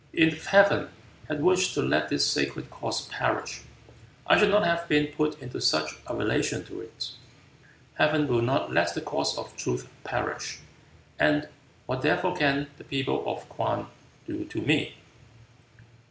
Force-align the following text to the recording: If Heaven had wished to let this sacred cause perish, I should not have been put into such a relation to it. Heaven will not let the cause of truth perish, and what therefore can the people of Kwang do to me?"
If 0.13 0.47
Heaven 0.47 0.89
had 1.27 1.43
wished 1.43 1.75
to 1.75 1.83
let 1.83 2.09
this 2.09 2.25
sacred 2.25 2.71
cause 2.71 3.05
perish, 3.09 3.61
I 4.25 4.35
should 4.39 4.49
not 4.49 4.65
have 4.65 4.89
been 4.89 5.13
put 5.13 5.39
into 5.39 5.61
such 5.61 5.91
a 6.07 6.15
relation 6.15 6.65
to 6.65 6.81
it. 6.81 7.11
Heaven 7.93 8.27
will 8.27 8.41
not 8.41 8.71
let 8.71 8.95
the 8.95 9.01
cause 9.01 9.37
of 9.37 9.55
truth 9.55 9.87
perish, 10.03 10.57
and 11.19 11.47
what 11.85 12.01
therefore 12.01 12.35
can 12.35 12.65
the 12.79 12.83
people 12.83 13.23
of 13.27 13.47
Kwang 13.47 13.91
do 14.25 14.43
to 14.45 14.61
me?" 14.63 14.95